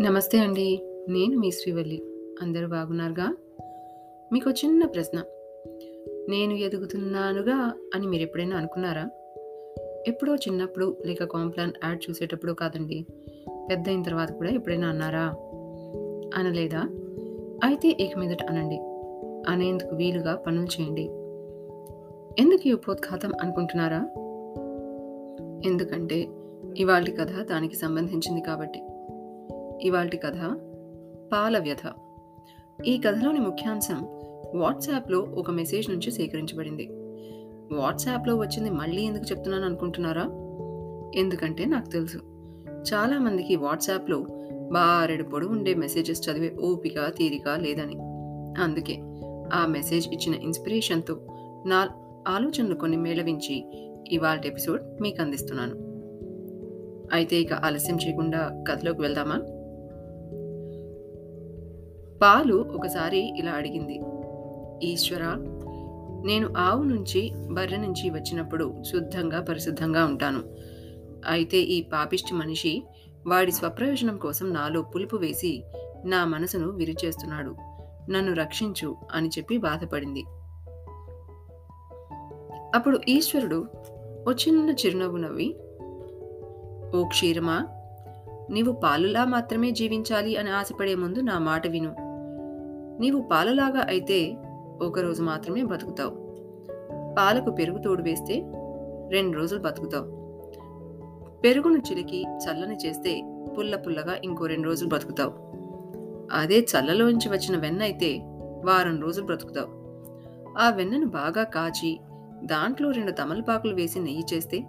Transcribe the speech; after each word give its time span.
నమస్తే 0.00 0.38
అండి. 0.38 0.82
నేను 1.08 1.38
మీ 1.38 1.50
శ్రీవల్లి. 1.50 2.02
అందరూ 2.42 2.68
బాగున్నారుగా? 2.68 3.36
మీకు 4.32 4.50
చిన్న 4.50 4.86
ప్రశ్న. 4.86 5.22
నేను 6.28 6.52
ఎదుగుతున్నానుగా 6.52 7.74
అని 7.94 8.06
మీరు 8.06 8.22
ఎప్పుడైనా 8.22 8.56
అనుకున్నారా? 8.56 9.10
ఎప్పుడో 10.08 10.34
చిన్నప్పుడు 10.34 10.96
లేక 11.06 11.24
కాంప్లాన్ 11.24 11.72
యాడ్ 11.84 12.10
చూసేటప్పుడు 12.10 12.52
కాదండి. 12.52 13.06
పెద్దయిన 13.70 14.02
తర్వాత 14.02 14.32
కూడా 14.32 14.50
ఎప్పుడైనా 14.50 14.88
అన్నారా? 14.88 15.26
అనలేదా? 16.34 16.80
అయితే 17.64 17.88
ఇక 17.88 18.18
మీదట 18.18 18.42
అనండి. 18.42 18.78
అనేందుకు 19.50 19.96
వీలుగా 19.96 20.34
పనులు 20.34 20.66
చేయండి. 20.66 21.02
ఎందుకు 22.42 22.68
ఈ 22.68 22.72
ఉపోద్ఘాతం 22.72 23.32
అనుకుంటున్నారా? 23.40 24.08
ఎందుకంటే 25.70 26.28
ఇవాళ 26.76 27.04
కథ 27.04 27.46
దానికి 27.46 27.76
సంబంధించింది 27.76 28.40
కాబట్టి. 28.40 28.80
ఇవాల్టి 29.82 30.16
కథ 30.16 30.38
పాల 31.32 31.58
వ్యధ. 31.58 31.84
ఈ 32.86 32.98
కథలోని 32.98 33.40
ముఖ్యాంశం 33.40 34.00
వాట్సాప్‌లో 34.54 35.20
ఒక 35.20 35.50
మెసేజ్ 35.50 35.90
నుంచి 35.90 36.10
సేకరించబడింది. 36.10 36.86
వాట్సాప్‌లో 37.72 38.36
వచ్చింది 38.36 38.70
మళ్ళీ 38.70 39.02
ఎందుకు 39.02 39.24
చెప్తున్నాను 39.24 39.64
అనుకుంటున్నారా? 39.64 40.24
ఎందుకంటే 41.14 41.64
నాకు 41.64 41.88
తెలుసు. 41.88 42.18
చాలామందికి 42.92 43.56
వాట్సాప్‌లో 43.56 44.18
బారెడు 44.70 45.24
పొడవుండే 45.24 45.74
మెసేజెస్ 45.74 46.30
చదివే 46.30 46.56
ఓపిక, 46.60 47.08
తీరిక 47.08 47.48
లేదని. 47.48 47.96
అందుకే 48.58 48.96
ఆ 49.52 49.66
మెసేజ్ 49.66 50.08
ఇచ్చిన 50.08 50.34
ఇన్‌స్పిరేషన్‌తో 50.34 51.14
నా 51.66 51.80
ఆలోచనలు 52.26 52.74
కొన్ని 52.74 52.96
మేళవించి 52.96 53.56
ఇవాళ 54.10 54.40
ఎపిసోడ్ 54.44 55.00
మీకు 55.00 55.22
అందిస్తున్నాను 55.22 55.76
అయితే 57.12 57.40
ఇక 57.40 57.52
ఆలస్యం 57.52 57.96
చేయకుండా 57.96 58.64
కథలోకి 58.68 59.00
వెళ్దామా? 59.00 59.61
పాలు 62.22 62.54
ఒకసారి 62.74 63.20
ఇలా 63.38 63.52
అడిగింది. 63.52 64.00
ఈశ్వరా! 64.86 65.34
నేను 66.26 66.54
ఆవు 66.58 66.82
నుంచి, 66.82 67.32
బర్రె 67.50 67.76
నుంచి 67.76 68.10
వచ్చినప్పుడు 68.10 68.82
శుద్ధంగా, 68.82 69.40
పరిశుద్ధంగా 69.40 70.04
ఉంటాను. 70.04 70.42
అయితే 71.28 71.58
ఈ 71.58 71.82
పాపిష్టి 71.82 72.34
మనిషి 72.34 72.82
వాడి 73.26 73.52
స్వప్రయోజనం 73.52 74.16
కోసం 74.16 74.52
నాలో 74.52 74.82
పులుపు 74.82 75.16
వేసి 75.16 75.62
నా 76.04 76.24
మనసును 76.24 76.68
విరిచేస్తున్నాడు. 76.68 77.56
నన్ను 78.10 78.32
రక్షించు 78.32 78.96
అని 79.12 79.28
చెప్పి 79.28 79.58
బాధపడింది. 79.58 80.24
అప్పుడు 82.74 83.00
ఈశ్వరుడు 83.08 83.66
ఓ 84.28 84.32
చిన్న 84.32 84.70
చిరునవ్వు 84.70 85.16
నవ్వి, 85.16 85.56
ఓ 86.94 87.04
క్షీరమా! 87.04 87.66
నీవు 88.50 88.72
పాలులా 88.72 89.24
మాత్రమే 89.24 89.70
జీవించాలి 89.70 90.36
అని 90.36 90.50
ఆశపడే 90.50 90.94
ముందు 90.94 91.18
నా 91.18 91.38
మాట 91.38 91.66
విను. 91.66 92.01
నీవు 93.00 93.22
పాలలాగా 93.22 93.86
అయితే 93.88 94.36
ఒకరోజు 94.82 95.22
మాత్రమే 95.22 95.62
బతుకుతావు. 95.62 96.22
పాలకు 97.18 97.50
పెరుగు 97.50 97.78
తోడు 97.78 98.02
వేస్తే 98.02 98.42
రెండు 99.10 99.36
రోజులు 99.36 99.60
బతుకుతావు. 99.60 100.22
పెరుగును 101.44 101.78
చిలికి 101.78 102.22
చల్లని 102.22 102.76
చేస్తే 102.86 103.22
పుల్ల 103.58 103.76
పుల్లగా 103.76 104.16
ఇంకో 104.24 104.46
రెండు 104.46 104.66
రోజులు 104.66 104.88
బతుకుతావు. 104.88 105.32
అదే 106.32 106.60
చల్లలోంచి 106.60 107.28
వచ్చిన 107.28 107.60
వెన్న 107.60 107.82
అయితే 107.82 108.18
వారం 108.64 109.00
రోజులు 109.00 109.26
బ్రతుకుతావు. 109.26 109.68
ఆ 110.58 110.70
వెన్నను 110.70 111.06
బాగా 111.06 111.42
కాచి 111.42 112.00
దాంట్లో 112.44 112.90
రెండు 112.90 113.10
తమలపాకులు 113.10 113.74
వేసి 113.74 114.00
నెయ్యి 114.00 114.24
చేస్తే 114.34 114.64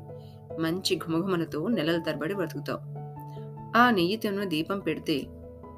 మంచి 0.60 0.96
ఘుమఘుమలతో 0.96 1.68
నెలల 1.68 1.98
తరబడి 1.98 2.34
బ్రతుకుతావు. 2.34 2.80
ఆ 3.78 3.90
నెయ్యితోనూ 3.90 4.46
దీపం 4.46 4.80
పెడితే 4.80 5.24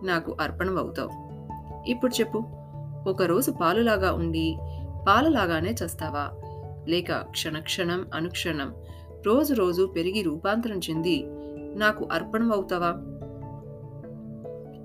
నాకు 0.03 0.37
అర్పణం 0.41 0.77
అవుతావు 0.77 1.24
ఇప్పుడు 1.87 2.19
చెప్పు 2.19 2.43
ఒకరోజు 3.07 3.51
పాలులాగా 3.51 4.13
ఉండి 4.13 4.57
పాలలాగానే 5.07 5.75
చస్తావా? 5.85 6.31
లేక 6.87 7.13
క్షణక్షణం, 7.13 8.05
అనుక్షణం, 8.13 8.73
రోజు 9.25 9.53
రోజు 9.53 9.93
పెరిగి 9.95 10.21
రూపాంతరం 10.21 10.77
చెంది 10.77 11.23
నాకు 11.75 12.07
అర్పణం 12.11 12.51
అవుతావా 12.51 12.87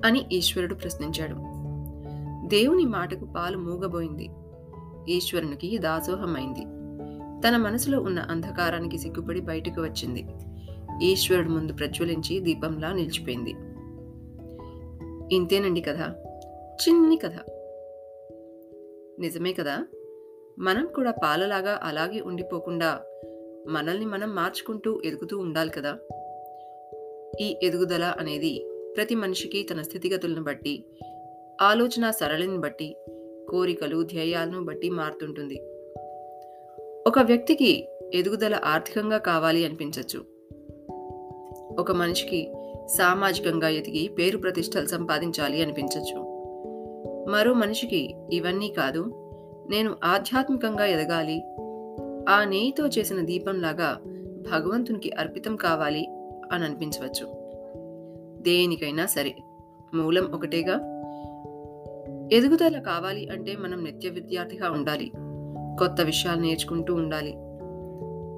అని 0.06 0.27
ఈశ్వరుడు 0.33 0.75
ప్రశ్నించాడు. 0.75 1.34
దేవుని 2.49 2.84
మాటకు 2.84 3.25
పాలు 3.25 3.59
మూగబోయింది. 3.59 4.31
ఈశ్వరునికి 5.09 5.78
దాసోహమైంది. 5.78 6.60
తన 7.49 7.56
మనసులో 7.56 8.00
ఉన్న 8.00 8.19
అంధకారానికి 8.19 8.99
సిగ్గుపడి 8.99 9.41
బయటకు 9.41 9.81
వచ్చింది. 9.81 10.27
ఈశ్వరుడు 11.03 11.49
ముందు 11.49 11.72
ప్రజ్వలించి 11.72 12.41
దీపంలా 12.41 12.93
నిలిచిపోయింది. 12.93 13.50
ఇంతేనండి 15.34 15.81
కదా 15.81 16.15
చిన్ని 16.81 17.17
కథ. 17.17 17.33
నిజమే 19.21 19.53
కదా! 19.53 19.87
మనం 20.59 20.87
కూడా 20.87 21.11
పాలలాగా 21.11 21.81
అలాగే 21.83 22.21
ఉండిపోకుండా 22.21 23.01
మనల్ని 23.69 24.07
మనం 24.07 24.35
మార్చుకుంటూ 24.35 25.03
ఎదుగుతూ 25.05 25.39
ఉండాలి 25.39 25.71
కదా! 25.71 25.99
ఈ 27.41 27.57
ఎదుగుదల 27.63 28.15
అనేది 28.19 28.67
ప్రతి 28.97 29.15
మనిషికి 29.15 29.63
తన 29.63 29.83
స్థితిగతులను 29.83 30.43
బట్టి, 30.43 30.85
ఆలోచన 31.61 32.11
సరళిని 32.11 32.59
బట్టి, 32.59 32.97
కోరికలు, 33.49 34.03
ధ్యేయాలను 34.03 34.65
బట్టి 34.65 34.91
మారుతుంటుంది. 34.91 35.63
ఒక 37.07 37.19
వ్యక్తికి 37.19 37.89
ఎదుగుదల 38.15 38.61
ఆర్థికంగా 38.65 39.19
కావాలి 39.19 39.65
అనిపించవచ్చు 39.65 40.21
ఒక 41.79 41.93
మనిషికి 41.93 42.53
సామాజికంగా 42.87 43.69
ఎదిగి 43.69 44.09
పేరు 44.09 44.39
ప్రతిష్టలు 44.39 44.87
సంపాదించాలి 44.87 45.63
అనిపించవచ్చు 45.63 46.20
మరో 47.29 47.55
మనిషికి 47.55 48.15
ఇవన్నీ 48.33 48.69
కాదు 48.69 49.31
నేను 49.71 49.97
ఆధ్యాత్మికంగా 50.05 50.87
ఎదగాలి, 50.87 51.43
ఆ 52.29 52.45
నెయ్యితో 52.45 52.87
చేసిన 52.87 53.25
దీపంలాగా 53.25 53.99
భగవంతునికి 54.53 55.11
అర్పితం 55.11 55.57
కావాలి 55.57 56.07
అని 56.53 56.65
అనిపించవచ్చు. 56.65 57.27
దేనికైనా 58.43 59.07
సరే 59.07 59.35
మూలం 59.95 60.25
ఒకటేగా! 60.25 60.75
ఎదుగుదల 62.33 62.79
కావాలి 62.79 63.29
అంటే 63.29 63.57
మనం 63.57 63.85
నిత్య 63.85 64.09
విద్యార్థిగా 64.09 64.71
ఉండాలి. 64.71 65.13
కొత్త 65.79 66.01
విషయాలు 66.01 66.41
నేర్చుకుంటూ 66.41 66.95
ఉండాలి. 66.95 67.31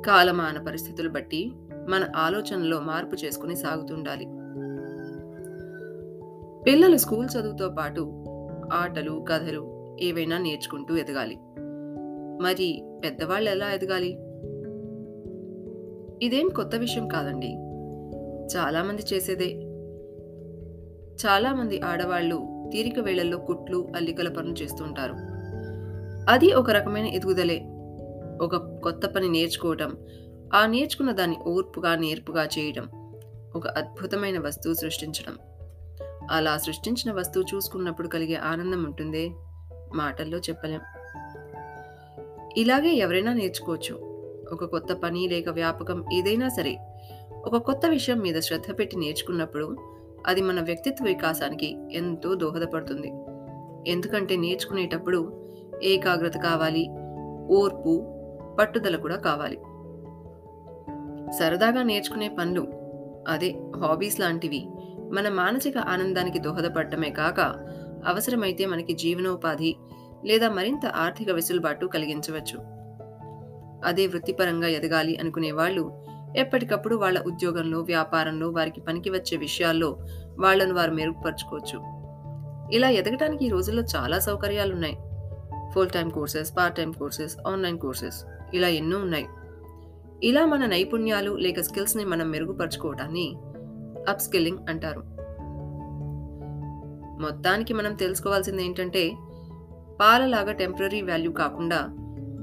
కాలమాన 0.07 0.65
పరిస్థితులు 0.67 1.09
బట్టి 1.09 1.53
మన 1.89 2.09
ఆలోచనలో 2.17 2.81
మార్పు 2.81 3.17
చేసుకుని 3.25 3.57
సాగుతుండాలి. 3.57 4.25
పిల్లలు 6.67 6.97
స్కూల్ 6.97 7.29
చదువుతో 7.39 7.69
పాటు 7.69 8.22
ఆటలు, 8.73 9.25
కథలు 9.29 9.97
ఏవైనా 10.01 10.39
నేర్చుకుంటూ 10.39 10.97
ఎదగాలి. 10.97 11.39
మరి 12.43 12.85
పెద్దవాళ్ళు 13.05 13.51
ఎలా 13.51 13.73
ఎదగాలి? 13.73 14.19
ఇదేం 16.27 16.49
కొత్త 16.49 16.77
విషయం 16.77 17.09
కాదండి. 17.09 17.55
చాలామంది 18.57 19.03
చేసేదే. 19.15 19.55
చాలామంది 21.27 21.81
ఆడవాళ్ళు 21.81 22.71
తీరిక 22.73 22.99
వేళల్లో 22.99 23.39
కుట్లు, 23.39 23.89
అల్లికల 23.97 24.29
పనులు 24.29 24.53
చేస్తుంటారు. 24.53 25.15
అది 26.31 26.53
ఒక 26.53 26.71
రకమైన 26.71 27.07
ఎదుగుదలే. 27.07 27.63
ఒక 28.43 28.57
కొత్త 28.57 29.07
పని 29.07 29.29
నేర్చుకోవటం, 29.29 29.97
ఆ 30.55 30.67
నేర్చుకున్న 30.67 31.13
దాన్ని 31.13 31.37
ఓర్పుగా, 31.47 31.97
నేర్పుగా 31.97 32.49
చేయడం 32.59 32.89
ఒక 33.57 33.67
అద్భుతమైన 33.67 34.39
వస్తువు 34.39 34.75
సృష్టించడం. 34.75 35.35
అలా 36.33 36.59
సృష్టించిన 36.59 37.13
వస్తువు 37.13 37.57
చూసుకున్నప్పుడు 37.57 38.09
కలిగే 38.09 38.35
ఆనందం 38.35 38.85
ఉంటుందే 38.85 39.31
మాటల్లో 39.95 40.39
చెప్పలేం. 40.39 40.81
ఇలాగే 42.57 42.89
ఎవరైనా 42.89 43.33
నేర్చుకోవచ్చు. 43.33 43.95
ఒక 44.53 44.65
కొత్త 44.65 44.93
పని 44.93 45.29
లేక 45.29 45.49
వ్యాపకం 45.49 46.05
ఏదైనా 46.13 46.49
సరే 46.49 46.79
ఒక 47.47 47.57
కొత్త 47.57 47.87
విషయం 47.87 48.19
మీద 48.19 48.41
శ్రద్ధ 48.41 48.79
పెట్టి 48.79 48.97
నేర్చుకున్నప్పుడు 48.97 49.77
అది 50.27 50.43
మన 50.43 50.61
వ్యక్తిత్వ 50.61 51.05
వికాసానికి 51.05 51.77
ఎంతో 51.93 52.35
దోహదపడుతుంది. 52.35 53.13
ఎందుకంటే 53.91 54.37
నేర్చుకునేటప్పుడు 54.37 55.51
ఏకాగ్రత 55.83 56.37
కావాలి, 56.37 56.89
ఓర్పు, 57.55 58.07
పట్టుదల 58.61 58.97
కూడా 58.97 59.17
కావాలి. 59.17 59.57
సరదాగా 61.33 61.83
నేర్చుకునే 61.83 62.29
పనులు 62.29 62.67
అదే 63.29 63.51
హాబీస్ 63.77 64.21
లాంటివి 64.21 64.67
మన 65.13 65.29
మానసిక 65.29 65.79
ఆనందానికి 65.79 66.39
దోహదపడటమే 66.39 67.11
కాక 67.11 67.41
అవసరమైతే 68.07 68.67
మనకి 68.67 68.93
జీవనోపాధి 68.93 69.77
లేదా 70.25 70.49
మరింత 70.49 70.87
ఆర్థిక 70.87 71.31
వెసులుబాటు 71.31 71.87
కలిగించవచ్చు. 71.87 72.59
అదే 73.85 74.07
వృత్తిపరంగా 74.07 74.69
ఎదగాలి 74.69 75.17
అనుకునే 75.17 75.53
వాళ్ళు 75.53 76.05
ఎప్పటికప్పుడు 76.37 76.97
వాళ్ళ 76.97 77.23
ఉద్యోగంలో, 77.27 77.81
వ్యాపారంలో 77.81 78.51
వారికి 78.51 78.81
పనికి 78.81 79.11
వచ్చే 79.11 79.37
విషయాల్లో 79.37 79.99
వాళ్ళను 80.39 80.75
వారు 80.75 80.91
మెరుగుపరుచుకోవచ్చు. 80.91 81.81
ఇలా 82.73 82.89
ఎదగటానికి 82.89 83.47
ఈ 83.47 83.49
రోజుల్లో 83.49 83.83
చాలా 83.97 84.19
సౌకర్యాలున్నాయి. 84.19 84.99
Full 85.75 85.91
time 85.91 86.09
courses, 86.09 86.57
part 86.57 86.77
time 86.77 86.93
courses, 86.93 87.37
online 87.49 87.79
courses 87.79 88.25
ఇలా 88.55 88.69
ఎన్నో 88.69 88.99
ఉన్నాయి. 88.99 89.27
ఇలా 90.23 90.47
మన 90.47 90.67
నైపుణ్యాలు 90.67 91.37
లేక 91.37 91.61
స్కిల్స్‌ని 91.61 92.05
మనం 92.05 92.31
మెరుగుపరుచుకోవటాన్ని 92.31 93.37
అప్స్కిల్లింగ్ 94.09 94.59
అంటారు. 94.69 95.03
మొత్తానికి 97.21 97.75
మనం 97.75 97.95
తెలుసుకోవాల్సింది 97.95 98.65
ఏంటంటే 98.65 99.09
పాలలాగా 100.01 100.53
టెంపరీ 100.53 101.03
వాల్యూ 101.03 101.33
కాకుండా 101.33 101.87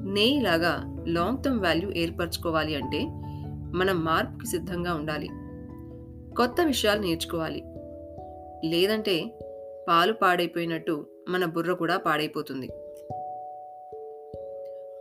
నెయ్యిలాగా 0.04 0.96
లాంగ్ 1.08 1.44
టర్మ్ 1.44 1.60
వాల్యూ 1.60 1.92
ఏర్పరచుకోవాలి 1.92 2.76
అంటే 2.76 3.06
మనం 3.78 4.06
మార్పుకి 4.06 4.48
సిద్ధంగా 4.48 4.94
ఉండాలి. 4.94 5.28
కొత్త 6.36 6.56
విషయాలు 6.66 7.02
నేర్చుకోవాలి. 7.02 7.64
లేదంటే 8.66 9.40
పాలు 9.90 10.14
పాడైపోయినట్టు 10.14 11.06
మన 11.30 11.46
బుర్ర 11.46 11.74
కూడా 11.74 11.98
పాడైపోతుంది. 11.98 12.68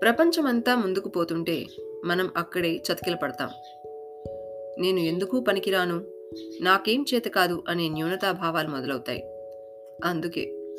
ప్రపంచమంతా 0.00 0.76
ముందుకు 0.76 1.08
పోతుంటే 1.08 1.66
మనం 2.04 2.30
అక్కడే 2.36 2.76
చతికిల 2.76 3.14
పడతాం 3.14 3.48
నేను 4.78 4.98
ఎందుకు 4.98 5.40
పనికిరాను? 5.40 6.17
నాకేం 6.60 7.04
చేత 7.14 7.24
కాదు 7.24 7.62
అనే 7.68 7.88
న్యూనతాభావాలు 7.88 8.68
మొదలవుతాయి. 8.68 9.22
అందుకే 10.04 10.72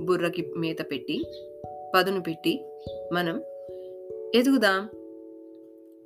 బుర్రకి 0.00 0.52
మేత 0.56 0.90
పెట్టి 0.90 1.24
పదును 1.94 2.20
పెట్టి 2.22 2.64
మనం 3.12 3.42
ఎదుగుదాం. 4.34 4.88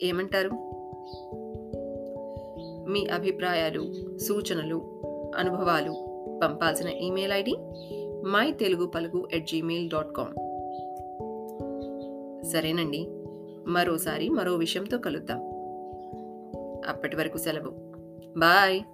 ఏమంటారు? 0.03 0.51
మీ 2.91 3.07
అభిప్రాయాలు 3.07 4.19
సూచనలు 4.19 5.03
అనుభవాలు 5.37 5.91
పంపాల్సిన 6.43 6.89
ఈమెయిల్ 6.89 7.33
ఐడి 7.33 7.57
మై 8.25 8.53
తెలుగు 8.53 8.87
పలుగు 8.87 9.29
ఎట్ 9.33 9.47
జీమెయిల్ 9.47 9.91
డాట్ 9.91 10.13
కామ్ 10.13 10.33
సరేనండి 12.45 13.07
మరోసారి 13.67 14.29
మరో 14.29 14.55
విషయంతో 14.55 14.99
కలుద్దాం. 14.99 15.39
అప్పటి 16.89 17.17
వరకు 17.17 17.39
సెలవు. 17.39 17.88
Bye. 18.39 18.87